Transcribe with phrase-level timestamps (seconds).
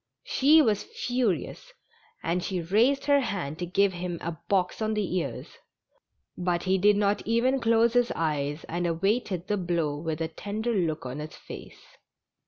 [0.23, 1.73] She was furious,
[2.23, 5.59] and raised her hand to give him a box on the ears,
[6.35, 10.73] but he did not even close his eyes, and awaited the blow with a tender
[10.73, 11.85] look on his face.